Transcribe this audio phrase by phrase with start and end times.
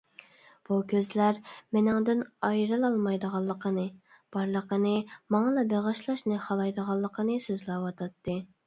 [0.67, 1.37] بۇ كۆزلەر
[1.77, 3.85] مېنىڭدىن ئايرىلالمايدىغانلىقىنى،
[4.37, 4.97] بارلىقىنى
[5.37, 8.43] ماڭىلا بېغىشلاشنى خالايدىغانلىقىنى سۆزلەۋاتاتتى.